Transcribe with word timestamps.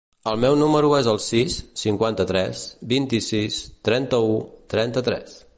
El 0.29 0.37
meu 0.43 0.55
número 0.61 0.87
es 0.99 1.09
el 1.11 1.19
sis, 1.25 1.57
cinquanta-tres, 1.81 2.65
vint-i-sis, 2.95 3.63
trenta-u, 3.91 4.37
trenta-tres. 4.77 5.43